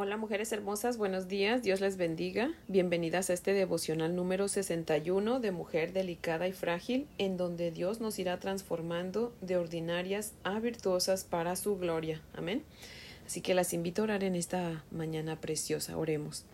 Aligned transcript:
Hola 0.00 0.16
mujeres 0.16 0.52
hermosas, 0.52 0.96
buenos 0.96 1.26
días, 1.26 1.64
Dios 1.64 1.80
les 1.80 1.96
bendiga. 1.96 2.54
Bienvenidas 2.68 3.30
a 3.30 3.32
este 3.32 3.52
devocional 3.52 4.14
número 4.14 4.46
61 4.46 5.40
de 5.40 5.50
Mujer 5.50 5.92
Delicada 5.92 6.46
y 6.46 6.52
Frágil, 6.52 7.08
en 7.18 7.36
donde 7.36 7.72
Dios 7.72 8.00
nos 8.00 8.20
irá 8.20 8.38
transformando 8.38 9.34
de 9.40 9.56
ordinarias 9.56 10.34
a 10.44 10.60
virtuosas 10.60 11.24
para 11.24 11.56
su 11.56 11.78
gloria. 11.78 12.22
Amén. 12.32 12.62
Así 13.26 13.40
que 13.40 13.54
las 13.54 13.72
invito 13.72 14.02
a 14.02 14.04
orar 14.04 14.22
en 14.22 14.36
esta 14.36 14.84
mañana 14.92 15.40
preciosa. 15.40 15.98
Oremos. 15.98 16.44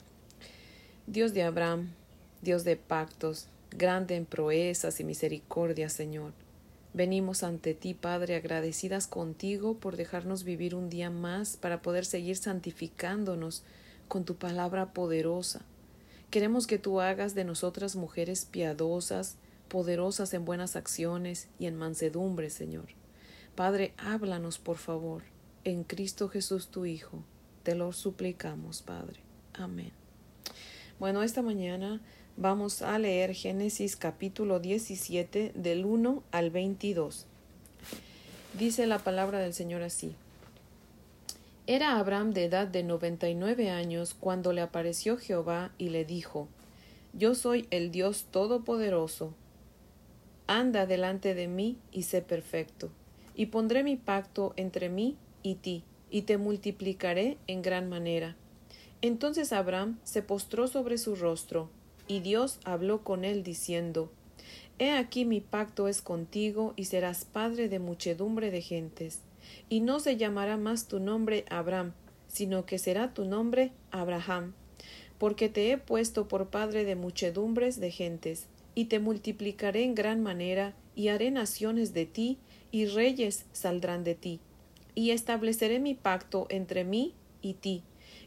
Dios 1.06 1.34
de 1.34 1.42
Abraham, 1.42 1.90
Dios 2.40 2.64
de 2.64 2.76
pactos, 2.76 3.48
grande 3.72 4.16
en 4.16 4.24
proezas 4.24 5.00
y 5.00 5.04
misericordia, 5.04 5.90
Señor. 5.90 6.32
Venimos 6.94 7.42
ante 7.42 7.74
ti, 7.74 7.92
Padre, 7.92 8.36
agradecidas 8.36 9.08
contigo 9.08 9.74
por 9.74 9.96
dejarnos 9.96 10.44
vivir 10.44 10.76
un 10.76 10.88
día 10.88 11.10
más 11.10 11.56
para 11.56 11.82
poder 11.82 12.04
seguir 12.04 12.36
santificándonos 12.36 13.64
con 14.06 14.24
tu 14.24 14.36
palabra 14.36 14.92
poderosa. 14.92 15.62
Queremos 16.30 16.68
que 16.68 16.78
tú 16.78 17.00
hagas 17.00 17.34
de 17.34 17.44
nosotras 17.44 17.96
mujeres 17.96 18.44
piadosas, 18.44 19.36
poderosas 19.68 20.34
en 20.34 20.44
buenas 20.44 20.76
acciones 20.76 21.48
y 21.58 21.66
en 21.66 21.74
mansedumbre, 21.74 22.48
Señor. 22.48 22.86
Padre, 23.56 23.92
háblanos, 23.98 24.60
por 24.60 24.76
favor, 24.76 25.24
en 25.64 25.82
Cristo 25.82 26.28
Jesús 26.28 26.68
tu 26.68 26.86
Hijo. 26.86 27.24
Te 27.64 27.74
lo 27.74 27.92
suplicamos, 27.92 28.82
Padre. 28.82 29.20
Amén. 29.52 30.03
Bueno, 31.04 31.22
esta 31.22 31.42
mañana 31.42 32.00
Vamos 32.38 32.80
a 32.80 32.98
leer 32.98 33.34
Génesis 33.34 33.94
capítulo 33.94 34.58
17 34.58 35.52
del 35.54 35.84
1 35.84 36.22
al 36.30 36.48
22. 36.48 37.26
Dice 38.58 38.86
la 38.86 38.98
palabra 38.98 39.38
del 39.40 39.52
Señor 39.52 39.82
así. 39.82 40.14
Era 41.66 41.98
Abraham 41.98 42.32
de 42.32 42.46
edad 42.46 42.66
de 42.66 42.84
noventa 42.84 43.28
y 43.28 43.34
nueve 43.34 43.68
años 43.68 44.16
cuando 44.18 44.54
le 44.54 44.62
apareció 44.62 45.18
Jehová 45.18 45.72
y 45.76 45.90
le 45.90 46.06
dijo 46.06 46.48
Yo 47.12 47.34
soy 47.34 47.68
el 47.70 47.90
Dios 47.90 48.24
Todopoderoso. 48.30 49.34
Anda 50.46 50.86
delante 50.86 51.34
de 51.34 51.48
mí 51.48 51.76
y 51.92 52.04
sé 52.04 52.22
perfecto, 52.22 52.88
y 53.34 53.44
pondré 53.44 53.84
mi 53.84 53.96
pacto 53.96 54.54
entre 54.56 54.88
mí 54.88 55.18
y 55.42 55.56
ti, 55.56 55.84
y 56.10 56.22
te 56.22 56.38
multiplicaré 56.38 57.36
en 57.46 57.60
gran 57.60 57.90
manera. 57.90 58.36
Entonces 59.04 59.52
Abraham 59.52 59.98
se 60.02 60.22
postró 60.22 60.66
sobre 60.66 60.96
su 60.96 61.14
rostro, 61.14 61.68
y 62.08 62.20
Dios 62.20 62.58
habló 62.64 63.04
con 63.04 63.26
él 63.26 63.42
diciendo, 63.42 64.10
He 64.78 64.92
aquí 64.92 65.26
mi 65.26 65.42
pacto 65.42 65.88
es 65.88 66.00
contigo 66.00 66.72
y 66.74 66.86
serás 66.86 67.26
padre 67.26 67.68
de 67.68 67.80
muchedumbre 67.80 68.50
de 68.50 68.62
gentes. 68.62 69.20
Y 69.68 69.80
no 69.80 70.00
se 70.00 70.16
llamará 70.16 70.56
más 70.56 70.88
tu 70.88 71.00
nombre 71.00 71.44
Abraham, 71.50 71.92
sino 72.28 72.64
que 72.64 72.78
será 72.78 73.12
tu 73.12 73.26
nombre 73.26 73.72
Abraham, 73.90 74.54
porque 75.18 75.50
te 75.50 75.70
he 75.70 75.76
puesto 75.76 76.26
por 76.26 76.48
padre 76.48 76.86
de 76.86 76.96
muchedumbres 76.96 77.78
de 77.80 77.90
gentes, 77.90 78.46
y 78.74 78.86
te 78.86 79.00
multiplicaré 79.00 79.84
en 79.84 79.94
gran 79.94 80.22
manera, 80.22 80.74
y 80.96 81.08
haré 81.08 81.30
naciones 81.30 81.92
de 81.92 82.06
ti, 82.06 82.38
y 82.70 82.86
reyes 82.86 83.44
saldrán 83.52 84.02
de 84.02 84.14
ti. 84.14 84.40
Y 84.94 85.10
estableceré 85.10 85.78
mi 85.78 85.92
pacto 85.92 86.46
entre 86.48 86.84
mí 86.84 87.12
y 87.42 87.52
ti, 87.52 87.82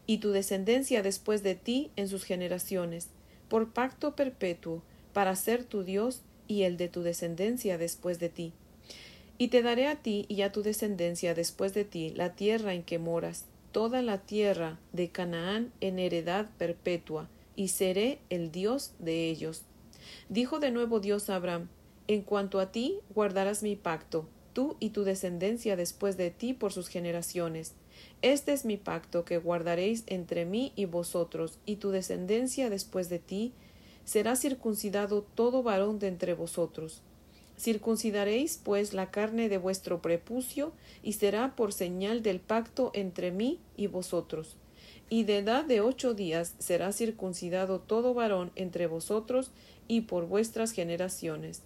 y 0.08 0.17
tu 0.17 0.31
descendencia 0.31 1.03
después 1.03 1.44
de 1.44 1.55
ti 1.55 1.91
en 1.97 2.08
sus 2.08 2.23
generaciones, 2.23 3.09
por 3.50 3.73
pacto 3.73 4.16
perpetuo, 4.16 4.81
para 5.14 5.36
ser 5.36 5.64
tu 5.64 5.83
Dios 5.83 6.22
y 6.47 6.64
el 6.64 6.77
de 6.77 6.88
tu 6.88 7.03
descendencia 7.03 7.77
después 7.77 8.17
de 8.17 8.30
ti. 8.30 8.53
Y 9.38 9.49
te 9.49 9.61
daré 9.61 9.88
a 9.88 9.97
ti 9.97 10.25
y 10.30 10.41
a 10.41 10.52
tu 10.52 10.64
descendencia 10.64 11.36
después 11.36 11.73
de 11.73 11.83
ti 11.83 12.11
la 12.16 12.33
tierra 12.33 12.73
en 12.73 12.83
que 12.83 12.97
moras, 12.97 13.45
toda 13.72 14.02
la 14.02 14.19
tierra 14.19 14.80
de 14.94 15.09
Canaán 15.09 15.72
en 15.81 15.99
heredad 15.99 16.49
perpetua, 16.58 17.30
y 17.55 17.69
seré 17.69 18.19
el 18.30 18.52
Dios 18.52 18.94
de 18.99 19.30
ellos. 19.30 19.64
Dijo 20.30 20.59
de 20.59 20.71
nuevo 20.71 20.99
Dios 20.99 21.30
a 21.30 21.36
Abraham, 21.36 21.67
En 22.08 22.21
cuanto 22.21 22.59
a 22.59 22.71
ti, 22.71 22.99
guardarás 23.14 23.64
mi 23.64 23.76
pacto, 23.76 24.27
tú 24.53 24.77
y 24.80 24.92
tu 24.92 25.03
descendencia 25.03 25.76
después 25.76 26.15
de 26.15 26.32
ti 26.32 26.53
por 26.53 26.71
sus 26.71 26.87
generaciones, 26.87 27.73
este 28.21 28.53
es 28.53 28.65
mi 28.65 28.77
pacto 28.77 29.25
que 29.25 29.37
guardaréis 29.37 30.03
entre 30.08 30.45
mí 30.45 30.73
y 30.75 30.85
vosotros, 30.85 31.59
y 31.65 31.75
tu 31.75 31.91
descendencia 31.91 32.69
después 32.69 33.09
de 33.09 33.19
ti, 33.19 33.53
será 34.05 34.35
circuncidado 34.35 35.25
todo 35.35 35.63
varón 35.63 35.99
de 35.99 36.08
entre 36.08 36.33
vosotros. 36.33 37.02
Circuncidaréis, 37.59 38.59
pues, 38.63 38.93
la 38.93 39.11
carne 39.11 39.49
de 39.49 39.58
vuestro 39.58 40.02
prepucio, 40.02 40.71
y 41.03 41.13
será 41.13 41.55
por 41.55 41.73
señal 41.73 42.23
del 42.23 42.39
pacto 42.39 42.91
entre 42.93 43.31
mí 43.31 43.59
y 43.75 43.87
vosotros. 43.87 44.55
Y 45.09 45.23
de 45.23 45.39
edad 45.39 45.65
de 45.65 45.81
ocho 45.81 46.14
días 46.14 46.55
será 46.59 46.91
circuncidado 46.91 47.79
todo 47.79 48.14
varón 48.14 48.52
entre 48.55 48.87
vosotros 48.87 49.52
y 49.87 50.02
por 50.02 50.27
vuestras 50.27 50.71
generaciones, 50.71 51.61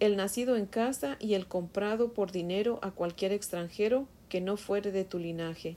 el 0.00 0.16
nacido 0.16 0.56
en 0.56 0.66
casa 0.66 1.16
y 1.20 1.34
el 1.34 1.46
comprado 1.46 2.12
por 2.12 2.30
dinero 2.32 2.78
a 2.82 2.90
cualquier 2.90 3.32
extranjero 3.32 4.06
que 4.34 4.40
no 4.40 4.56
fuere 4.56 4.90
de 4.90 5.04
tu 5.04 5.20
linaje. 5.20 5.76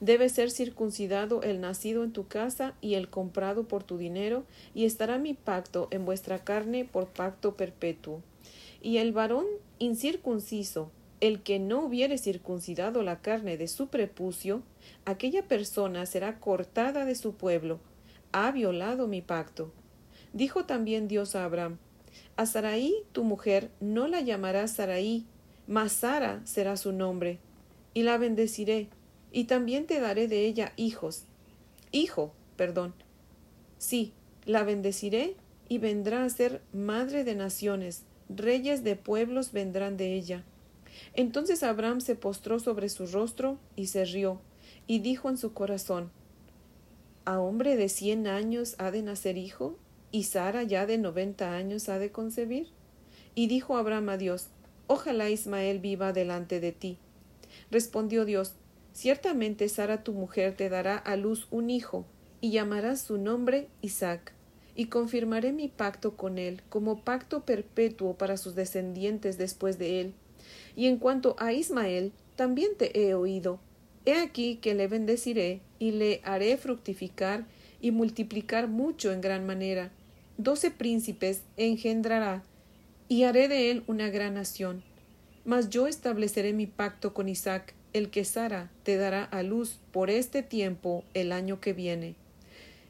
Debe 0.00 0.30
ser 0.30 0.50
circuncidado 0.50 1.42
el 1.42 1.60
nacido 1.60 2.02
en 2.02 2.14
tu 2.14 2.26
casa 2.26 2.72
y 2.80 2.94
el 2.94 3.10
comprado 3.10 3.68
por 3.68 3.82
tu 3.82 3.98
dinero, 3.98 4.44
y 4.74 4.86
estará 4.86 5.18
mi 5.18 5.34
pacto 5.34 5.88
en 5.90 6.06
vuestra 6.06 6.44
carne 6.44 6.86
por 6.86 7.08
pacto 7.08 7.58
perpetuo. 7.58 8.22
Y 8.80 8.96
el 8.96 9.12
varón 9.12 9.44
incircunciso, 9.78 10.92
el 11.20 11.42
que 11.42 11.58
no 11.58 11.84
hubiere 11.84 12.16
circuncidado 12.16 13.02
la 13.02 13.20
carne 13.20 13.58
de 13.58 13.68
su 13.68 13.88
prepucio, 13.88 14.62
aquella 15.04 15.46
persona 15.46 16.06
será 16.06 16.40
cortada 16.40 17.04
de 17.04 17.16
su 17.16 17.34
pueblo, 17.34 17.80
ha 18.32 18.50
violado 18.50 19.08
mi 19.08 19.20
pacto. 19.20 19.72
Dijo 20.32 20.64
también 20.64 21.06
Dios 21.06 21.36
a 21.36 21.44
Abraham, 21.44 21.76
a 22.38 22.46
Saraí 22.46 22.94
tu 23.12 23.24
mujer 23.24 23.70
no 23.78 24.08
la 24.08 24.22
llamarás 24.22 24.70
Saraí, 24.70 25.26
mas 25.66 25.92
Sara 25.92 26.40
será 26.44 26.76
su 26.76 26.92
nombre, 26.92 27.40
y 27.94 28.02
la 28.02 28.18
bendeciré, 28.18 28.88
y 29.32 29.44
también 29.44 29.86
te 29.86 30.00
daré 30.00 30.28
de 30.28 30.46
ella 30.46 30.72
hijos. 30.76 31.24
Hijo, 31.92 32.32
perdón. 32.56 32.94
Sí, 33.78 34.12
la 34.44 34.64
bendeciré 34.64 35.36
y 35.68 35.78
vendrá 35.78 36.24
a 36.24 36.28
ser 36.28 36.60
madre 36.72 37.24
de 37.24 37.34
naciones, 37.34 38.02
reyes 38.28 38.84
de 38.84 38.96
pueblos 38.96 39.52
vendrán 39.52 39.96
de 39.96 40.14
ella. 40.14 40.44
Entonces 41.14 41.62
Abraham 41.62 42.00
se 42.00 42.14
postró 42.14 42.58
sobre 42.58 42.88
su 42.88 43.06
rostro 43.06 43.58
y 43.76 43.86
se 43.86 44.04
rió, 44.04 44.40
y 44.86 44.98
dijo 44.98 45.28
en 45.28 45.38
su 45.38 45.52
corazón 45.52 46.10
¿A 47.24 47.40
hombre 47.40 47.76
de 47.76 47.88
cien 47.88 48.26
años 48.26 48.74
ha 48.78 48.90
de 48.90 49.02
nacer 49.02 49.38
hijo? 49.38 49.78
¿Y 50.10 50.24
Sara 50.24 50.62
ya 50.62 50.86
de 50.86 50.98
noventa 50.98 51.54
años 51.54 51.88
ha 51.88 51.98
de 51.98 52.12
concebir? 52.12 52.68
Y 53.34 53.46
dijo 53.46 53.76
Abraham 53.76 54.10
a 54.10 54.16
Dios 54.16 54.48
Ojalá 54.86 55.30
Ismael 55.30 55.80
viva 55.80 56.12
delante 56.12 56.60
de 56.60 56.72
ti. 56.72 56.98
Respondió 57.70 58.24
Dios, 58.24 58.54
Ciertamente 58.94 59.68
Sara 59.68 60.04
tu 60.04 60.12
mujer 60.12 60.56
te 60.56 60.68
dará 60.68 60.96
a 60.96 61.16
luz 61.16 61.48
un 61.50 61.68
hijo, 61.68 62.06
y 62.40 62.52
llamarás 62.52 63.00
su 63.00 63.18
nombre 63.18 63.66
Isaac, 63.82 64.32
y 64.76 64.86
confirmaré 64.86 65.52
mi 65.52 65.66
pacto 65.66 66.16
con 66.16 66.38
él 66.38 66.62
como 66.68 67.00
pacto 67.00 67.44
perpetuo 67.44 68.14
para 68.14 68.36
sus 68.36 68.54
descendientes 68.54 69.36
después 69.36 69.78
de 69.78 70.00
él. 70.00 70.14
Y 70.76 70.86
en 70.86 70.98
cuanto 70.98 71.34
a 71.40 71.52
Ismael, 71.52 72.12
también 72.36 72.76
te 72.76 73.00
he 73.00 73.14
oído. 73.14 73.58
He 74.04 74.14
aquí 74.14 74.56
que 74.56 74.74
le 74.74 74.86
bendeciré, 74.86 75.60
y 75.80 75.90
le 75.90 76.20
haré 76.22 76.56
fructificar 76.56 77.46
y 77.80 77.90
multiplicar 77.90 78.68
mucho 78.68 79.12
en 79.12 79.20
gran 79.20 79.44
manera. 79.44 79.90
Doce 80.38 80.70
príncipes 80.70 81.42
engendrará, 81.56 82.44
y 83.08 83.24
haré 83.24 83.48
de 83.48 83.72
él 83.72 83.82
una 83.88 84.08
gran 84.08 84.34
nación 84.34 84.84
mas 85.44 85.68
yo 85.70 85.86
estableceré 85.86 86.52
mi 86.52 86.66
pacto 86.66 87.14
con 87.14 87.28
Isaac, 87.28 87.74
el 87.92 88.10
que 88.10 88.24
Sara 88.24 88.70
te 88.82 88.96
dará 88.96 89.24
a 89.24 89.42
luz 89.42 89.78
por 89.92 90.10
este 90.10 90.42
tiempo 90.42 91.04
el 91.14 91.32
año 91.32 91.60
que 91.60 91.72
viene. 91.72 92.16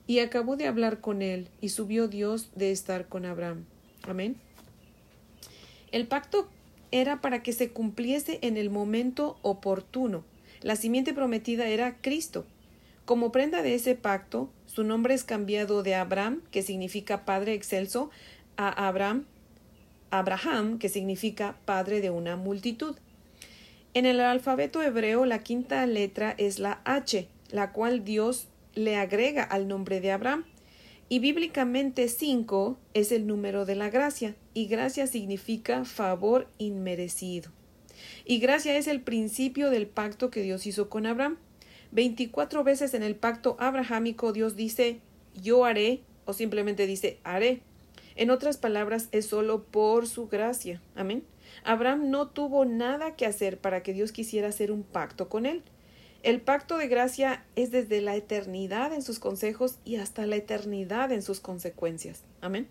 Y 0.06 0.20
acabó 0.20 0.56
de 0.56 0.66
hablar 0.66 1.00
con 1.00 1.22
él, 1.22 1.48
y 1.60 1.70
subió 1.70 2.08
Dios 2.08 2.50
de 2.54 2.70
estar 2.70 3.08
con 3.08 3.24
Abraham. 3.24 3.64
Amén. 4.02 4.36
El 5.92 6.06
pacto 6.06 6.48
era 6.90 7.20
para 7.20 7.42
que 7.42 7.52
se 7.52 7.70
cumpliese 7.70 8.38
en 8.42 8.56
el 8.56 8.70
momento 8.70 9.38
oportuno. 9.42 10.24
La 10.60 10.76
simiente 10.76 11.12
prometida 11.12 11.68
era 11.68 11.96
Cristo. 12.00 12.46
Como 13.04 13.32
prenda 13.32 13.62
de 13.62 13.74
ese 13.74 13.94
pacto, 13.94 14.48
su 14.66 14.84
nombre 14.84 15.14
es 15.14 15.24
cambiado 15.24 15.82
de 15.82 15.94
Abraham, 15.94 16.40
que 16.50 16.62
significa 16.62 17.24
Padre 17.24 17.54
excelso, 17.54 18.10
a 18.56 18.88
Abraham, 18.88 19.24
Abraham, 20.18 20.78
que 20.78 20.88
significa 20.88 21.56
padre 21.64 22.00
de 22.00 22.10
una 22.10 22.36
multitud. 22.36 22.96
En 23.94 24.06
el 24.06 24.20
alfabeto 24.20 24.82
hebreo 24.82 25.24
la 25.24 25.42
quinta 25.42 25.86
letra 25.86 26.34
es 26.38 26.58
la 26.58 26.80
H, 26.84 27.28
la 27.50 27.72
cual 27.72 28.04
Dios 28.04 28.48
le 28.74 28.96
agrega 28.96 29.42
al 29.42 29.68
nombre 29.68 30.00
de 30.00 30.12
Abraham. 30.12 30.44
Y 31.08 31.18
bíblicamente 31.18 32.08
cinco 32.08 32.78
es 32.94 33.12
el 33.12 33.26
número 33.26 33.64
de 33.66 33.74
la 33.74 33.90
gracia, 33.90 34.34
y 34.54 34.66
gracia 34.66 35.06
significa 35.06 35.84
favor 35.84 36.48
inmerecido. 36.58 37.50
Y 38.24 38.38
gracia 38.38 38.76
es 38.76 38.86
el 38.86 39.00
principio 39.00 39.70
del 39.70 39.86
pacto 39.86 40.30
que 40.30 40.42
Dios 40.42 40.66
hizo 40.66 40.88
con 40.88 41.06
Abraham. 41.06 41.36
Veinticuatro 41.92 42.64
veces 42.64 42.94
en 42.94 43.02
el 43.02 43.14
pacto 43.16 43.56
abrahámico 43.60 44.32
Dios 44.32 44.56
dice 44.56 45.00
yo 45.40 45.64
haré 45.64 46.00
o 46.24 46.32
simplemente 46.32 46.86
dice 46.86 47.18
haré. 47.22 47.60
En 48.16 48.30
otras 48.30 48.56
palabras, 48.56 49.08
es 49.12 49.26
solo 49.26 49.64
por 49.64 50.06
su 50.06 50.28
gracia. 50.28 50.80
Amén. 50.94 51.24
Abraham 51.64 52.10
no 52.10 52.28
tuvo 52.28 52.64
nada 52.64 53.16
que 53.16 53.26
hacer 53.26 53.58
para 53.58 53.82
que 53.82 53.92
Dios 53.92 54.12
quisiera 54.12 54.48
hacer 54.48 54.70
un 54.70 54.82
pacto 54.82 55.28
con 55.28 55.46
él. 55.46 55.62
El 56.22 56.40
pacto 56.40 56.78
de 56.78 56.88
gracia 56.88 57.44
es 57.54 57.70
desde 57.70 58.00
la 58.00 58.16
eternidad 58.16 58.94
en 58.94 59.02
sus 59.02 59.18
consejos 59.18 59.78
y 59.84 59.96
hasta 59.96 60.26
la 60.26 60.36
eternidad 60.36 61.12
en 61.12 61.20
sus 61.20 61.40
consecuencias. 61.40 62.22
Amén. 62.40 62.68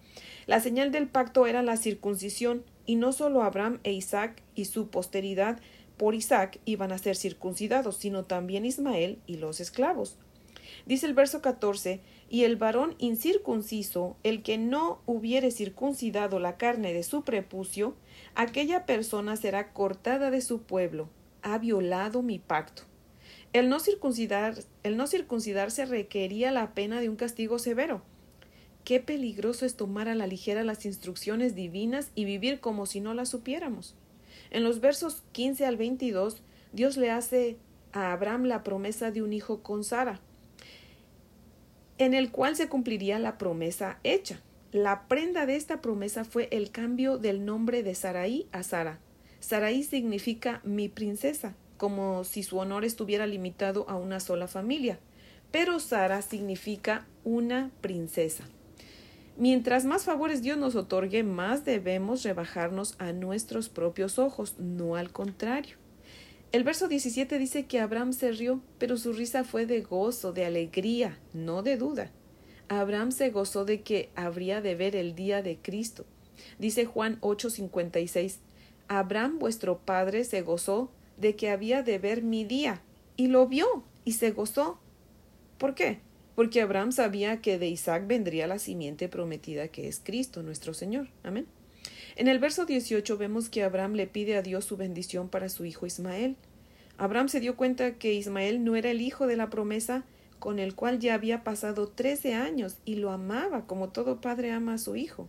La 0.48 0.60
señal 0.60 0.92
del 0.92 1.08
pacto 1.08 1.46
era 1.46 1.62
la 1.62 1.78
circuncisión, 1.78 2.64
y 2.86 2.96
no 2.96 3.14
solo 3.14 3.44
Abraham 3.44 3.80
e 3.84 3.94
Isaac 3.94 4.42
y 4.56 4.66
su 4.66 4.88
posteridad 4.88 5.60
por 5.98 6.16
Isaac 6.16 6.60
iban 6.66 6.92
a 6.92 6.98
ser 6.98 7.16
circuncidados, 7.16 7.98
sino 7.98 8.26
también 8.26 8.66
Ismael 8.66 9.20
y 9.28 9.38
los 9.38 9.60
esclavos. 9.60 10.18
Dice 10.86 11.06
el 11.06 11.14
verso 11.14 11.42
14, 11.42 12.02
y 12.30 12.46
el 12.46 12.56
varón 12.56 12.96
incircunciso, 12.98 14.18
el 14.24 14.42
que 14.42 14.58
no 14.58 15.02
hubiere 15.06 15.52
circuncidado 15.52 16.40
la 16.40 16.58
carne 16.58 16.92
de 16.92 17.04
su 17.04 17.24
prepucio, 17.24 17.96
aquella 18.36 18.86
persona 18.86 19.36
será 19.36 19.72
cortada 19.72 20.32
de 20.32 20.42
su 20.42 20.64
pueblo, 20.64 21.10
ha 21.44 21.58
violado 21.60 22.22
mi 22.24 22.40
pacto. 22.40 22.84
El 23.54 23.70
no, 23.70 23.80
circuncidar, 23.80 24.56
el 24.82 24.98
no 24.98 25.06
circuncidarse 25.06 25.86
requería 25.86 26.52
la 26.52 26.74
pena 26.74 27.02
de 27.02 27.10
un 27.10 27.16
castigo 27.18 27.60
severo. 27.60 28.02
Qué 28.84 29.00
peligroso 29.00 29.66
es 29.66 29.76
tomar 29.76 30.10
a 30.10 30.16
la 30.16 30.26
ligera 30.26 30.64
las 30.64 30.86
instrucciones 30.86 31.54
divinas 31.54 32.10
y 32.16 32.26
vivir 32.26 32.60
como 32.60 32.88
si 32.88 33.00
no 33.00 33.14
las 33.14 33.30
supiéramos. 33.30 33.96
En 34.50 34.64
los 34.64 34.82
versos 34.82 35.22
15 35.34 35.68
al 35.68 35.78
22, 35.78 36.42
Dios 36.72 36.98
le 36.98 37.12
hace 37.12 37.58
a 37.92 38.12
Abraham 38.12 38.46
la 38.46 38.64
promesa 38.64 39.12
de 39.12 39.22
un 39.22 39.34
hijo 39.34 39.62
con 39.62 39.84
Sara 39.84 40.20
en 41.98 42.14
el 42.14 42.32
cual 42.32 42.56
se 42.56 42.68
cumpliría 42.68 43.20
la 43.20 43.38
promesa 43.38 44.00
hecha. 44.04 44.42
La 44.72 45.08
prenda 45.08 45.46
de 45.46 45.56
esta 45.56 45.82
promesa 45.82 46.26
fue 46.26 46.48
el 46.52 46.72
cambio 46.72 47.18
del 47.18 47.46
nombre 47.46 47.84
de 47.84 47.94
Saraí 47.94 48.48
a 48.52 48.64
Sara. 48.64 49.00
Saraí 49.40 49.84
significa 49.84 50.62
mi 50.64 50.90
princesa, 50.90 51.54
como 51.78 52.24
si 52.24 52.44
su 52.44 52.58
honor 52.58 52.86
estuviera 52.86 53.28
limitado 53.28 53.86
a 53.90 53.96
una 53.96 54.20
sola 54.20 54.48
familia, 54.48 55.00
pero 55.52 55.80
Sara 55.80 56.22
significa 56.22 57.06
una 57.24 57.72
princesa. 57.82 58.46
Mientras 59.38 59.84
más 59.86 60.06
favores 60.06 60.42
Dios 60.42 60.58
nos 60.58 60.76
otorgue, 60.76 61.24
más 61.24 61.66
debemos 61.66 62.24
rebajarnos 62.24 62.96
a 63.00 63.14
nuestros 63.14 63.68
propios 63.68 64.18
ojos, 64.18 64.56
no 64.60 64.96
al 64.96 65.12
contrario. 65.12 65.83
El 66.54 66.64
verso 66.64 66.88
17 66.88 67.40
dice 67.40 67.66
que 67.66 67.80
Abraham 67.80 68.14
se 68.14 68.32
rió, 68.32 68.62
pero 68.78 68.96
su 68.98 69.12
risa 69.12 69.44
fue 69.44 69.66
de 69.66 69.82
gozo, 69.82 70.34
de 70.34 70.46
alegría, 70.46 71.18
no 71.34 71.64
de 71.64 71.78
duda. 71.78 72.12
Abraham 72.68 73.12
se 73.12 73.32
gozó 73.32 73.66
de 73.66 73.82
que 73.82 74.12
habría 74.14 74.62
de 74.62 74.76
ver 74.76 74.96
el 74.96 75.16
día 75.16 75.42
de 75.42 75.58
Cristo. 75.58 76.06
Dice 76.60 76.86
Juan 76.86 77.18
8:56, 77.22 78.38
Abraham 78.88 79.40
vuestro 79.40 79.80
padre 79.80 80.26
se 80.26 80.44
gozó 80.44 80.92
de 81.18 81.36
que 81.36 81.50
había 81.50 81.82
de 81.82 81.98
ver 81.98 82.22
mi 82.22 82.46
día, 82.46 82.84
y 83.18 83.30
lo 83.30 83.48
vio, 83.48 83.84
y 84.06 84.12
se 84.12 84.30
gozó. 84.30 84.80
¿Por 85.58 85.74
qué? 85.74 86.02
Porque 86.36 86.62
Abraham 86.62 86.92
sabía 86.92 87.42
que 87.42 87.58
de 87.58 87.68
Isaac 87.68 88.06
vendría 88.06 88.46
la 88.46 88.60
simiente 88.60 89.10
prometida 89.10 89.70
que 89.70 89.88
es 89.88 90.00
Cristo 90.04 90.44
nuestro 90.44 90.76
Señor. 90.76 91.10
Amén. 91.24 91.48
En 92.16 92.28
el 92.28 92.38
verso 92.38 92.66
18 92.66 93.18
vemos 93.18 93.50
que 93.50 93.64
Abraham 93.64 93.94
le 93.94 94.06
pide 94.06 94.38
a 94.38 94.44
Dios 94.44 94.66
su 94.66 94.78
bendición 94.78 95.30
para 95.30 95.50
su 95.50 95.66
hijo 95.66 95.88
Ismael. 95.88 96.36
Abraham 96.98 97.28
se 97.28 97.40
dio 97.40 97.56
cuenta 97.56 97.96
que 97.96 98.14
Ismael 98.14 98.64
no 98.64 98.76
era 98.76 98.92
el 98.92 99.02
hijo 99.02 99.26
de 99.26 99.36
la 99.36 99.50
promesa 99.50 100.04
con 100.38 100.60
el 100.60 100.76
cual 100.76 101.00
ya 101.00 101.16
había 101.16 101.44
pasado 101.44 101.88
trece 101.88 102.36
años 102.36 102.78
y 102.86 102.96
lo 102.96 103.12
amaba 103.12 103.66
como 103.66 103.90
todo 103.90 104.22
padre 104.22 104.52
ama 104.52 104.76
a 104.76 104.78
su 104.78 104.96
hijo. 104.96 105.28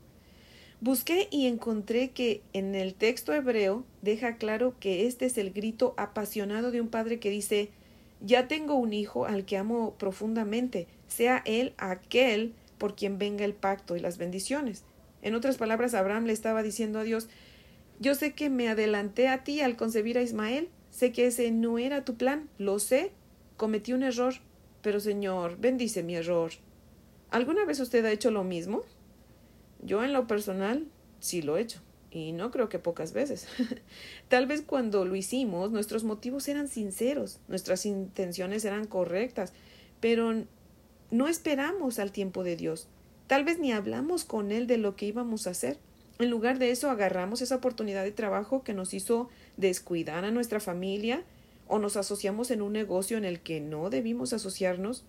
Busqué 0.82 1.28
y 1.30 1.46
encontré 1.46 2.10
que 2.10 2.42
en 2.52 2.74
el 2.74 2.94
texto 2.94 3.32
hebreo 3.32 3.84
deja 4.02 4.36
claro 4.36 4.74
que 4.78 5.06
este 5.06 5.24
es 5.24 5.38
el 5.38 5.52
grito 5.52 5.94
apasionado 5.96 6.70
de 6.70 6.82
un 6.82 6.88
padre 6.88 7.18
que 7.18 7.30
dice 7.30 7.70
Ya 8.20 8.46
tengo 8.46 8.74
un 8.74 8.92
hijo 8.92 9.24
al 9.24 9.46
que 9.46 9.56
amo 9.56 9.94
profundamente, 9.96 10.86
sea 11.08 11.42
él 11.46 11.72
aquel 11.78 12.52
por 12.76 12.94
quien 12.94 13.16
venga 13.16 13.46
el 13.46 13.54
pacto 13.54 13.96
y 13.96 14.00
las 14.00 14.18
bendiciones. 14.18 14.84
En 15.24 15.34
otras 15.34 15.56
palabras, 15.56 15.94
Abraham 15.94 16.26
le 16.26 16.34
estaba 16.34 16.62
diciendo 16.62 16.98
a 16.98 17.02
Dios, 17.02 17.28
yo 17.98 18.14
sé 18.14 18.34
que 18.34 18.50
me 18.50 18.68
adelanté 18.68 19.28
a 19.28 19.42
ti 19.42 19.62
al 19.62 19.74
concebir 19.74 20.18
a 20.18 20.22
Ismael, 20.22 20.68
sé 20.90 21.12
que 21.12 21.26
ese 21.26 21.50
no 21.50 21.78
era 21.78 22.04
tu 22.04 22.16
plan, 22.16 22.50
lo 22.58 22.78
sé, 22.78 23.10
cometí 23.56 23.94
un 23.94 24.02
error, 24.02 24.34
pero 24.82 25.00
Señor, 25.00 25.56
bendice 25.56 26.02
mi 26.02 26.14
error. 26.14 26.52
¿Alguna 27.30 27.64
vez 27.64 27.80
usted 27.80 28.04
ha 28.04 28.12
hecho 28.12 28.30
lo 28.30 28.44
mismo? 28.44 28.82
Yo 29.82 30.04
en 30.04 30.12
lo 30.12 30.26
personal 30.26 30.86
sí 31.20 31.40
lo 31.40 31.56
he 31.56 31.62
hecho, 31.62 31.80
y 32.10 32.32
no 32.32 32.50
creo 32.50 32.68
que 32.68 32.78
pocas 32.78 33.14
veces. 33.14 33.48
Tal 34.28 34.46
vez 34.46 34.60
cuando 34.60 35.06
lo 35.06 35.16
hicimos 35.16 35.70
nuestros 35.70 36.04
motivos 36.04 36.48
eran 36.48 36.68
sinceros, 36.68 37.40
nuestras 37.48 37.86
intenciones 37.86 38.66
eran 38.66 38.86
correctas, 38.86 39.54
pero 40.00 40.44
no 41.10 41.28
esperamos 41.28 41.98
al 41.98 42.12
tiempo 42.12 42.44
de 42.44 42.56
Dios. 42.56 42.88
Tal 43.34 43.42
vez 43.42 43.58
ni 43.58 43.72
hablamos 43.72 44.22
con 44.22 44.52
él 44.52 44.68
de 44.68 44.78
lo 44.78 44.94
que 44.94 45.06
íbamos 45.06 45.48
a 45.48 45.50
hacer. 45.50 45.76
En 46.20 46.30
lugar 46.30 46.60
de 46.60 46.70
eso, 46.70 46.88
agarramos 46.88 47.42
esa 47.42 47.56
oportunidad 47.56 48.04
de 48.04 48.12
trabajo 48.12 48.62
que 48.62 48.74
nos 48.74 48.94
hizo 48.94 49.28
descuidar 49.56 50.24
a 50.24 50.30
nuestra 50.30 50.60
familia, 50.60 51.24
o 51.66 51.80
nos 51.80 51.96
asociamos 51.96 52.52
en 52.52 52.62
un 52.62 52.72
negocio 52.72 53.18
en 53.18 53.24
el 53.24 53.40
que 53.40 53.60
no 53.60 53.90
debimos 53.90 54.32
asociarnos, 54.32 55.04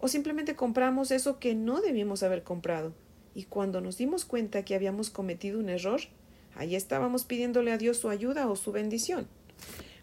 o 0.00 0.08
simplemente 0.08 0.56
compramos 0.56 1.12
eso 1.12 1.38
que 1.38 1.54
no 1.54 1.80
debimos 1.80 2.24
haber 2.24 2.42
comprado. 2.42 2.92
Y 3.36 3.44
cuando 3.44 3.80
nos 3.80 3.98
dimos 3.98 4.24
cuenta 4.24 4.64
que 4.64 4.74
habíamos 4.74 5.10
cometido 5.10 5.60
un 5.60 5.68
error, 5.68 6.00
ahí 6.56 6.74
estábamos 6.74 7.22
pidiéndole 7.24 7.70
a 7.70 7.78
Dios 7.78 7.98
su 7.98 8.08
ayuda 8.08 8.48
o 8.48 8.56
su 8.56 8.72
bendición. 8.72 9.28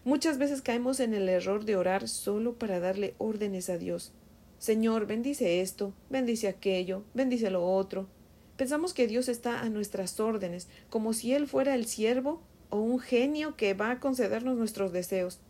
Muchas 0.06 0.38
veces 0.38 0.62
caemos 0.62 1.00
en 1.00 1.12
el 1.12 1.28
error 1.28 1.66
de 1.66 1.76
orar 1.76 2.08
solo 2.08 2.54
para 2.54 2.80
darle 2.80 3.14
órdenes 3.18 3.68
a 3.68 3.76
Dios, 3.76 4.10
Señor, 4.62 5.06
bendice 5.08 5.60
esto, 5.60 5.92
bendice 6.08 6.46
aquello, 6.46 7.02
bendice 7.14 7.50
lo 7.50 7.66
otro. 7.66 8.06
Pensamos 8.56 8.94
que 8.94 9.08
Dios 9.08 9.28
está 9.28 9.60
a 9.60 9.68
nuestras 9.68 10.20
órdenes, 10.20 10.68
como 10.88 11.14
si 11.14 11.34
Él 11.34 11.48
fuera 11.48 11.74
el 11.74 11.84
siervo 11.84 12.40
o 12.70 12.78
un 12.78 13.00
genio 13.00 13.56
que 13.56 13.74
va 13.74 13.90
a 13.90 13.98
concedernos 13.98 14.56
nuestros 14.56 14.92
deseos. 14.92 15.40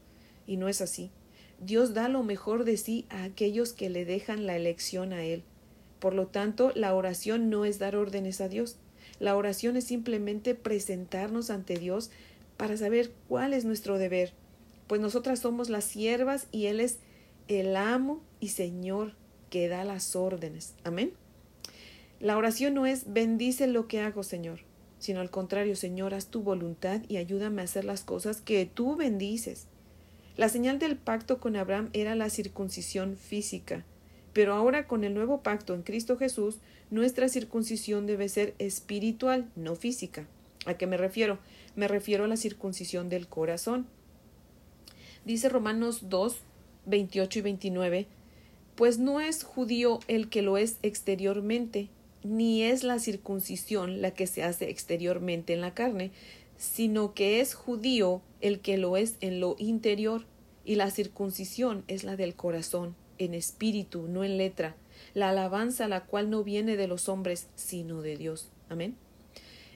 Y 0.46 0.56
no 0.56 0.66
es 0.66 0.80
así. 0.80 1.10
Dios 1.60 1.92
da 1.92 2.08
lo 2.08 2.22
mejor 2.22 2.64
de 2.64 2.78
sí 2.78 3.04
a 3.10 3.24
aquellos 3.24 3.74
que 3.74 3.90
le 3.90 4.06
dejan 4.06 4.46
la 4.46 4.56
elección 4.56 5.12
a 5.12 5.22
Él. 5.22 5.42
Por 5.98 6.14
lo 6.14 6.28
tanto, 6.28 6.72
la 6.74 6.94
oración 6.94 7.50
no 7.50 7.66
es 7.66 7.78
dar 7.78 7.96
órdenes 7.96 8.40
a 8.40 8.48
Dios. 8.48 8.78
La 9.18 9.36
oración 9.36 9.76
es 9.76 9.84
simplemente 9.84 10.54
presentarnos 10.54 11.50
ante 11.50 11.76
Dios 11.76 12.10
para 12.56 12.78
saber 12.78 13.12
cuál 13.28 13.52
es 13.52 13.66
nuestro 13.66 13.98
deber, 13.98 14.32
pues 14.86 15.02
nosotras 15.02 15.40
somos 15.40 15.68
las 15.68 15.84
siervas 15.84 16.46
y 16.50 16.64
Él 16.68 16.80
es 16.80 16.96
el 17.48 17.76
amo 17.76 18.20
y 18.40 18.48
Señor 18.48 19.14
que 19.50 19.68
da 19.68 19.84
las 19.84 20.16
órdenes. 20.16 20.74
Amén. 20.84 21.12
La 22.20 22.36
oración 22.36 22.74
no 22.74 22.86
es 22.86 23.12
bendice 23.12 23.66
lo 23.66 23.88
que 23.88 24.00
hago, 24.00 24.22
Señor, 24.22 24.60
sino 24.98 25.20
al 25.20 25.30
contrario, 25.30 25.74
Señor, 25.76 26.14
haz 26.14 26.26
tu 26.26 26.42
voluntad 26.42 27.02
y 27.08 27.16
ayúdame 27.16 27.62
a 27.62 27.64
hacer 27.64 27.84
las 27.84 28.04
cosas 28.04 28.40
que 28.40 28.64
tú 28.64 28.96
bendices. 28.96 29.66
La 30.36 30.48
señal 30.48 30.78
del 30.78 30.96
pacto 30.96 31.40
con 31.40 31.56
Abraham 31.56 31.90
era 31.92 32.14
la 32.14 32.30
circuncisión 32.30 33.16
física, 33.16 33.84
pero 34.32 34.54
ahora 34.54 34.86
con 34.86 35.04
el 35.04 35.14
nuevo 35.14 35.42
pacto 35.42 35.74
en 35.74 35.82
Cristo 35.82 36.16
Jesús, 36.16 36.58
nuestra 36.90 37.28
circuncisión 37.28 38.06
debe 38.06 38.28
ser 38.28 38.54
espiritual, 38.58 39.50
no 39.56 39.74
física. 39.74 40.26
¿A 40.64 40.74
qué 40.74 40.86
me 40.86 40.96
refiero? 40.96 41.38
Me 41.74 41.88
refiero 41.88 42.24
a 42.24 42.28
la 42.28 42.36
circuncisión 42.36 43.08
del 43.08 43.26
corazón. 43.26 43.86
Dice 45.24 45.48
Romanos 45.48 46.08
2, 46.08 46.36
28 46.86 47.38
y 47.38 47.42
29, 47.42 48.06
pues 48.74 48.98
no 48.98 49.20
es 49.20 49.44
judío 49.44 50.00
el 50.08 50.28
que 50.28 50.42
lo 50.42 50.56
es 50.56 50.78
exteriormente, 50.82 51.88
ni 52.24 52.62
es 52.62 52.84
la 52.84 52.98
circuncisión 52.98 54.00
la 54.00 54.12
que 54.12 54.26
se 54.26 54.42
hace 54.42 54.70
exteriormente 54.70 55.52
en 55.52 55.60
la 55.60 55.74
carne, 55.74 56.10
sino 56.56 57.14
que 57.14 57.40
es 57.40 57.54
judío 57.54 58.22
el 58.40 58.60
que 58.60 58.78
lo 58.78 58.96
es 58.96 59.16
en 59.20 59.40
lo 59.40 59.56
interior, 59.58 60.26
y 60.64 60.76
la 60.76 60.90
circuncisión 60.90 61.84
es 61.88 62.04
la 62.04 62.16
del 62.16 62.34
corazón, 62.34 62.94
en 63.18 63.34
espíritu, 63.34 64.06
no 64.08 64.24
en 64.24 64.38
letra, 64.38 64.76
la 65.14 65.30
alabanza 65.30 65.88
la 65.88 66.04
cual 66.04 66.30
no 66.30 66.44
viene 66.44 66.76
de 66.76 66.86
los 66.86 67.08
hombres, 67.08 67.48
sino 67.56 68.00
de 68.02 68.16
Dios. 68.16 68.48
Amén. 68.68 68.96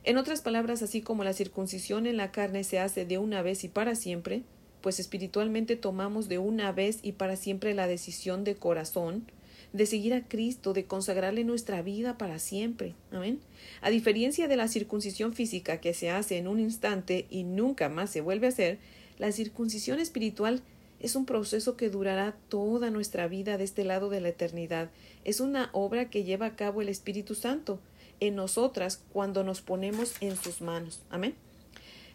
En 0.04 0.18
otras 0.18 0.40
palabras, 0.40 0.82
así 0.82 1.02
como 1.02 1.24
la 1.24 1.32
circuncisión 1.32 2.06
en 2.06 2.16
la 2.16 2.30
carne 2.30 2.62
se 2.62 2.78
hace 2.78 3.04
de 3.04 3.18
una 3.18 3.42
vez 3.42 3.64
y 3.64 3.68
para 3.68 3.96
siempre, 3.96 4.42
pues 4.86 5.00
espiritualmente 5.00 5.74
tomamos 5.74 6.28
de 6.28 6.38
una 6.38 6.70
vez 6.70 7.00
y 7.02 7.10
para 7.10 7.34
siempre 7.34 7.74
la 7.74 7.88
decisión 7.88 8.44
de 8.44 8.54
corazón 8.54 9.26
de 9.72 9.84
seguir 9.84 10.14
a 10.14 10.28
Cristo, 10.28 10.74
de 10.74 10.84
consagrarle 10.84 11.42
nuestra 11.42 11.82
vida 11.82 12.16
para 12.16 12.38
siempre. 12.38 12.94
Amén. 13.10 13.40
A 13.80 13.90
diferencia 13.90 14.46
de 14.46 14.54
la 14.54 14.68
circuncisión 14.68 15.32
física 15.32 15.80
que 15.80 15.92
se 15.92 16.10
hace 16.10 16.38
en 16.38 16.46
un 16.46 16.60
instante 16.60 17.26
y 17.30 17.42
nunca 17.42 17.88
más 17.88 18.10
se 18.10 18.20
vuelve 18.20 18.46
a 18.46 18.50
hacer, 18.50 18.78
la 19.18 19.32
circuncisión 19.32 19.98
espiritual 19.98 20.62
es 21.00 21.16
un 21.16 21.26
proceso 21.26 21.76
que 21.76 21.90
durará 21.90 22.36
toda 22.48 22.90
nuestra 22.90 23.26
vida 23.26 23.58
de 23.58 23.64
este 23.64 23.82
lado 23.82 24.08
de 24.08 24.20
la 24.20 24.28
eternidad. 24.28 24.90
Es 25.24 25.40
una 25.40 25.68
obra 25.72 26.10
que 26.10 26.22
lleva 26.22 26.46
a 26.46 26.54
cabo 26.54 26.80
el 26.80 26.88
Espíritu 26.88 27.34
Santo 27.34 27.80
en 28.20 28.36
nosotras 28.36 29.02
cuando 29.12 29.42
nos 29.42 29.62
ponemos 29.62 30.14
en 30.20 30.36
sus 30.36 30.60
manos. 30.60 31.00
Amén. 31.10 31.34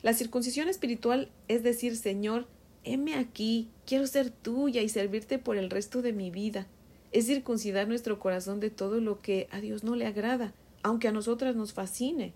La 0.04 0.14
circuncisión 0.14 0.70
espiritual 0.70 1.28
es 1.50 1.64
decir, 1.64 1.98
Señor, 1.98 2.48
heme 2.84 3.16
aquí, 3.16 3.70
quiero 3.86 4.08
ser 4.08 4.30
tuya 4.30 4.82
y 4.82 4.90
servirte 4.90 5.38
por 5.38 5.58
el 5.58 5.70
resto 5.70 6.02
de 6.02 6.14
mi 6.14 6.32
vida. 6.32 6.68
Es 7.12 7.28
circuncidar 7.28 7.88
nuestro 7.88 8.20
corazón 8.20 8.60
de 8.60 8.70
todo 8.70 9.02
lo 9.02 9.20
que 9.20 9.48
a 9.52 9.60
Dios 9.60 9.84
no 9.84 9.96
le 9.96 10.06
agrada, 10.06 10.54
aunque 10.84 11.08
a 11.08 11.12
nosotras 11.12 11.56
nos 11.56 11.74
fascine. 11.74 12.34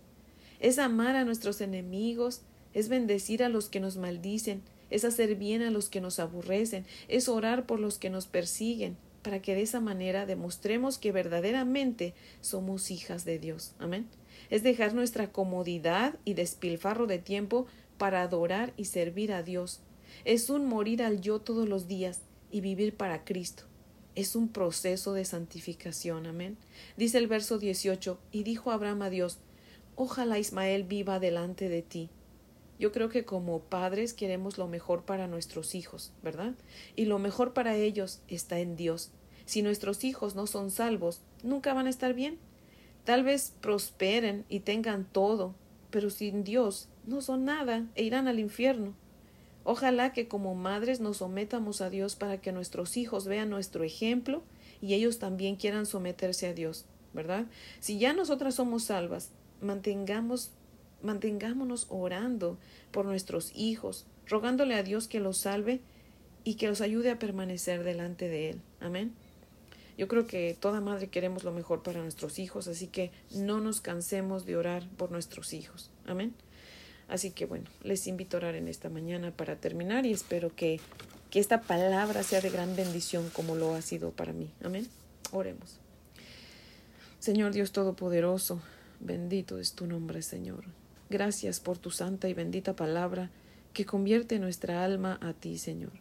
Es 0.59 0.79
amar 0.79 1.15
a 1.15 1.25
nuestros 1.25 1.61
enemigos, 1.61 2.41
es 2.73 2.89
bendecir 2.89 3.43
a 3.43 3.49
los 3.49 3.69
que 3.69 3.79
nos 3.79 3.97
maldicen, 3.97 4.61
es 4.89 5.05
hacer 5.05 5.35
bien 5.35 5.61
a 5.61 5.71
los 5.71 5.89
que 5.89 6.01
nos 6.01 6.19
aborrecen, 6.19 6.85
es 7.07 7.29
orar 7.29 7.65
por 7.65 7.79
los 7.79 7.97
que 7.97 8.09
nos 8.09 8.27
persiguen, 8.27 8.97
para 9.21 9.41
que 9.41 9.55
de 9.55 9.63
esa 9.63 9.79
manera 9.79 10.25
demostremos 10.25 10.97
que 10.97 11.11
verdaderamente 11.11 12.13
somos 12.41 12.91
hijas 12.91 13.25
de 13.25 13.39
Dios. 13.39 13.73
Amén. 13.79 14.07
Es 14.49 14.61
dejar 14.61 14.93
nuestra 14.93 15.31
comodidad 15.31 16.15
y 16.25 16.35
despilfarro 16.35 17.07
de 17.07 17.17
tiempo 17.17 17.65
para 17.97 18.21
adorar 18.21 18.73
y 18.77 18.85
servir 18.85 19.33
a 19.33 19.41
Dios. 19.41 19.79
Es 20.23 20.49
un 20.49 20.65
morir 20.65 21.03
al 21.03 21.21
yo 21.21 21.39
todos 21.39 21.67
los 21.67 21.87
días 21.87 22.21
y 22.51 22.61
vivir 22.61 22.95
para 22.95 23.25
Cristo. 23.25 23.63
Es 24.15 24.35
un 24.35 24.47
proceso 24.47 25.13
de 25.13 25.25
santificación. 25.25 26.25
Amén. 26.25 26.57
Dice 26.95 27.17
el 27.17 27.27
verso 27.27 27.59
18, 27.59 28.17
y 28.31 28.43
dijo 28.43 28.71
Abraham 28.71 29.01
a 29.01 29.09
Dios, 29.09 29.39
Ojalá 29.97 30.39
Ismael 30.39 30.83
viva 30.83 31.19
delante 31.19 31.69
de 31.69 31.81
ti. 31.81 32.09
Yo 32.79 32.91
creo 32.91 33.09
que 33.09 33.23
como 33.23 33.59
padres 33.59 34.13
queremos 34.13 34.57
lo 34.57 34.67
mejor 34.67 35.03
para 35.03 35.27
nuestros 35.27 35.75
hijos, 35.75 36.11
¿verdad? 36.21 36.53
Y 36.95 37.05
lo 37.05 37.19
mejor 37.19 37.53
para 37.53 37.75
ellos 37.75 38.21
está 38.27 38.59
en 38.59 38.75
Dios. 38.75 39.11
Si 39.45 39.61
nuestros 39.61 40.03
hijos 40.03 40.35
no 40.35 40.47
son 40.47 40.71
salvos, 40.71 41.21
nunca 41.43 41.73
van 41.73 41.87
a 41.87 41.89
estar 41.89 42.13
bien. 42.13 42.37
Tal 43.05 43.23
vez 43.23 43.53
prosperen 43.61 44.43
y 44.49 44.61
tengan 44.61 45.05
todo, 45.05 45.55
pero 45.91 46.09
sin 46.09 46.43
Dios 46.43 46.89
no 47.05 47.21
son 47.21 47.45
nada 47.45 47.85
e 47.95 48.03
irán 48.03 48.27
al 48.27 48.39
infierno. 48.39 48.95
Ojalá 49.65 50.13
que 50.13 50.27
como 50.27 50.55
madres 50.55 51.01
nos 51.01 51.17
sometamos 51.17 51.81
a 51.81 51.89
Dios 51.89 52.15
para 52.15 52.39
que 52.39 52.51
nuestros 52.51 52.95
hijos 52.97 53.25
vean 53.25 53.49
nuestro 53.49 53.83
ejemplo 53.83 54.43
y 54.79 54.93
ellos 54.93 55.19
también 55.19 55.55
quieran 55.55 55.87
someterse 55.87 56.47
a 56.47 56.53
Dios, 56.53 56.85
¿verdad? 57.13 57.47
Si 57.79 57.97
ya 57.97 58.13
nosotras 58.13 58.55
somos 58.55 58.83
salvas, 58.83 59.31
mantengamos 59.61 60.51
mantengámonos 61.01 61.87
orando 61.89 62.57
por 62.91 63.05
nuestros 63.05 63.51
hijos, 63.55 64.05
rogándole 64.27 64.75
a 64.75 64.83
Dios 64.83 65.07
que 65.07 65.19
los 65.19 65.37
salve 65.37 65.81
y 66.43 66.55
que 66.55 66.67
los 66.67 66.81
ayude 66.81 67.11
a 67.11 67.19
permanecer 67.19 67.83
delante 67.83 68.27
de 68.27 68.51
Él. 68.51 68.61
Amén. 68.79 69.13
Yo 69.97 70.07
creo 70.07 70.27
que 70.27 70.55
toda 70.59 70.81
madre 70.81 71.07
queremos 71.07 71.43
lo 71.43 71.51
mejor 71.51 71.81
para 71.81 72.01
nuestros 72.01 72.37
hijos, 72.37 72.67
así 72.67 72.87
que 72.87 73.11
no 73.31 73.61
nos 73.61 73.81
cansemos 73.81 74.45
de 74.45 74.57
orar 74.57 74.87
por 74.97 75.11
nuestros 75.11 75.53
hijos. 75.53 75.89
Amén. 76.05 76.33
Así 77.07 77.31
que 77.31 77.45
bueno, 77.45 77.65
les 77.83 78.07
invito 78.07 78.37
a 78.37 78.39
orar 78.39 78.55
en 78.55 78.67
esta 78.67 78.89
mañana 78.89 79.31
para 79.31 79.57
terminar 79.57 80.05
y 80.05 80.11
espero 80.11 80.55
que, 80.55 80.79
que 81.29 81.39
esta 81.39 81.61
palabra 81.61 82.23
sea 82.23 82.41
de 82.41 82.49
gran 82.49 82.75
bendición 82.75 83.29
como 83.31 83.55
lo 83.55 83.75
ha 83.75 83.81
sido 83.81 84.11
para 84.11 84.33
mí. 84.33 84.49
Amén. 84.63 84.87
Oremos. 85.31 85.79
Señor 87.19 87.53
Dios 87.53 87.71
Todopoderoso, 87.71 88.61
bendito 88.99 89.59
es 89.59 89.73
tu 89.73 89.87
nombre, 89.87 90.21
Señor. 90.21 90.65
Gracias 91.09 91.59
por 91.59 91.77
tu 91.77 91.91
santa 91.91 92.27
y 92.29 92.33
bendita 92.33 92.75
palabra 92.75 93.29
que 93.73 93.85
convierte 93.85 94.39
nuestra 94.39 94.83
alma 94.83 95.19
a 95.21 95.33
ti, 95.33 95.57
Señor. 95.57 95.91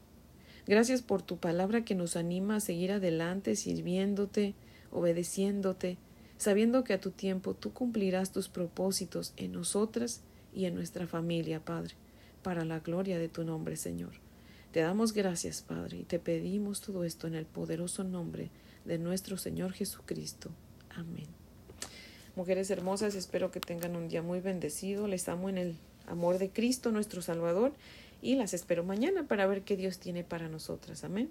Gracias 0.66 1.02
por 1.02 1.20
tu 1.20 1.36
palabra 1.36 1.84
que 1.84 1.94
nos 1.94 2.16
anima 2.16 2.56
a 2.56 2.60
seguir 2.60 2.92
adelante 2.92 3.54
sirviéndote, 3.56 4.54
obedeciéndote, 4.90 5.98
sabiendo 6.38 6.84
que 6.84 6.94
a 6.94 7.00
tu 7.00 7.10
tiempo 7.10 7.52
tú 7.52 7.72
cumplirás 7.72 8.32
tus 8.32 8.48
propósitos 8.48 9.34
en 9.36 9.52
nosotras 9.52 10.22
y 10.54 10.66
en 10.66 10.74
nuestra 10.74 11.06
familia, 11.06 11.60
Padre, 11.64 11.94
para 12.42 12.64
la 12.64 12.80
gloria 12.80 13.18
de 13.18 13.28
tu 13.28 13.44
nombre, 13.44 13.76
Señor. 13.76 14.12
Te 14.72 14.80
damos 14.80 15.12
gracias, 15.12 15.62
Padre, 15.62 15.98
y 15.98 16.02
te 16.02 16.18
pedimos 16.18 16.80
todo 16.80 17.04
esto 17.04 17.26
en 17.26 17.34
el 17.34 17.46
poderoso 17.46 18.04
nombre 18.04 18.50
de 18.84 18.98
nuestro 18.98 19.36
Señor 19.36 19.72
Jesucristo. 19.72 20.50
Amén. 20.90 21.26
Mujeres 22.36 22.70
hermosas, 22.70 23.14
espero 23.14 23.50
que 23.50 23.60
tengan 23.60 23.94
un 23.94 24.08
día 24.08 24.22
muy 24.22 24.40
bendecido. 24.40 25.06
Les 25.06 25.28
amo 25.28 25.48
en 25.48 25.58
el 25.58 25.76
amor 26.06 26.38
de 26.38 26.50
Cristo, 26.50 26.90
nuestro 26.90 27.22
Salvador, 27.22 27.72
y 28.22 28.34
las 28.34 28.54
espero 28.54 28.82
mañana 28.82 29.28
para 29.28 29.46
ver 29.46 29.62
qué 29.62 29.76
Dios 29.76 29.98
tiene 29.98 30.24
para 30.24 30.48
nosotras. 30.48 31.04
Amén. 31.04 31.30